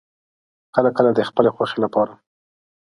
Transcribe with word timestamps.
کله 0.75 0.89
کله 0.97 1.09
د 1.13 1.19
خپلې 1.29 1.49
خوښې 1.55 1.77
لپاره 1.85 2.13